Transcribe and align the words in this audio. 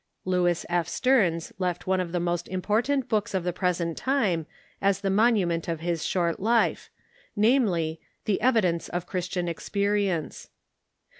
Lewis 0.25 0.65
F. 0.67 0.87
Stearns 0.87 1.53
left 1.59 1.85
one 1.85 1.99
of 1.99 2.11
the 2.11 2.19
most 2.19 2.49
im 2.49 2.63
portant 2.63 3.07
books 3.07 3.35
of 3.35 3.43
the 3.43 3.53
present 3.53 3.95
time 3.95 4.47
as 4.81 5.01
the 5.01 5.11
monument 5.11 5.67
of 5.67 5.81
his 5.81 6.03
short 6.03 6.39
life— 6.39 6.89
namely, 7.35 8.01
"The 8.25 8.41
Evidence 8.41 8.89
of 8.89 9.05
Christian 9.05 9.47
Experience." 9.47 10.49